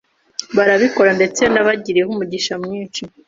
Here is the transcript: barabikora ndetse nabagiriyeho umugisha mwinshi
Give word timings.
barabikora 0.55 1.11
ndetse 1.17 1.41
nabagiriyeho 1.53 2.09
umugisha 2.11 2.53
mwinshi 2.63 3.01